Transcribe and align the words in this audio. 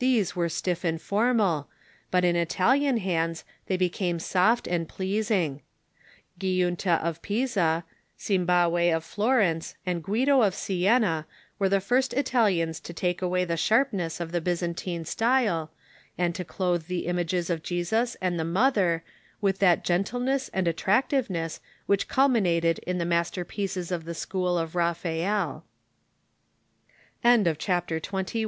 These 0.00 0.36
were 0.36 0.50
stiff 0.50 0.84
and 0.84 1.00
formal. 1.00 1.66
But 2.10 2.26
in 2.26 2.36
Italian 2.36 2.98
hands 2.98 3.42
they 3.68 3.78
became 3.78 4.18
soft 4.18 4.66
and 4.66 4.86
pleasing. 4.86 5.62
Giunta 6.38 7.00
of 7.02 7.22
Pisa, 7.22 7.82
Cimabue 8.18 8.94
of 8.94 9.02
Florence, 9.02 9.76
and 9.86 10.02
Guido 10.02 10.42
of 10.42 10.54
Sienna 10.54 11.26
were 11.58 11.70
the 11.70 11.80
first 11.80 12.12
Italians 12.12 12.80
to 12.80 12.92
take 12.92 13.22
away 13.22 13.46
the 13.46 13.56
sharpness 13.56 14.20
of 14.20 14.30
the 14.30 14.42
Byzantine 14.42 15.06
style, 15.06 15.70
and 16.18 16.34
to 16.34 16.44
clothe 16.44 16.84
the 16.84 17.06
images 17.06 17.48
of 17.48 17.62
Jesus 17.62 18.14
and 18.20 18.38
the 18.38 18.44
Mother 18.44 19.02
with 19.40 19.58
that 19.60 19.86
gentleness 19.86 20.50
and 20.52 20.68
at 20.68 20.76
tractiveness 20.76 21.60
which 21.86 22.08
culminated 22.08 22.78
in 22.80 22.98
the 22.98 23.06
masterpieces 23.06 23.90
of 23.90 24.04
the 24.04 24.12
school 24.12 24.58
of 24.58 24.74
Raphael, 24.74 25.64
166 27.22 27.22
THE 27.24 28.16
MEDIEVAL 28.18 28.20
CHURCH 28.20 28.30
C 28.32 28.46